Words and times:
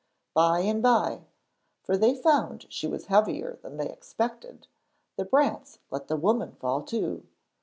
By 0.33 0.61
and 0.61 0.81
bye 0.81 1.25
for 1.83 1.95
they 1.95 2.15
found 2.15 2.65
she 2.69 2.87
was 2.87 3.05
heavier 3.05 3.59
than 3.61 3.77
they 3.77 3.87
expected 3.87 4.65
the 5.15 5.25
brants 5.25 5.77
let 5.91 6.07
the 6.07 6.17
woman 6.17 6.53
fall 6.53 6.81
too. 6.81 7.27